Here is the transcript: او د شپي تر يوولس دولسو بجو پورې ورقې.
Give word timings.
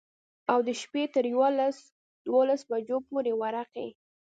او 0.51 0.59
د 0.67 0.69
شپي 0.81 1.03
تر 1.15 1.23
يوولس 1.33 1.77
دولسو 2.25 2.65
بجو 2.69 2.97
پورې 3.07 3.31
ورقې. 3.41 3.87